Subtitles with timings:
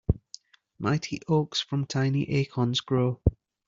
[0.79, 3.21] Mighty oaks from tiny acorns grow.